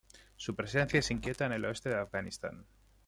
Su 0.35 0.55
presencia 0.55 0.99
es 0.99 1.11
incierta 1.11 1.45
en 1.45 1.51
el 1.51 1.63
oeste 1.65 1.89
de 1.89 1.99
Afganistán. 1.99 2.65